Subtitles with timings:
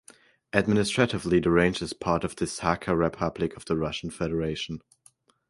[0.51, 4.81] Administratively the range is part of the Sakha Republic of the Russian Federation.